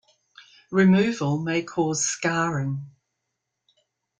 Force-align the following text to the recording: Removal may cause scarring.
Removal 0.71 1.37
may 1.37 1.61
cause 1.61 2.03
scarring. 2.03 2.85